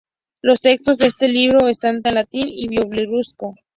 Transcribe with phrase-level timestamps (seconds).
[0.41, 3.53] Los textos de este libro están en latín y en bielorruso.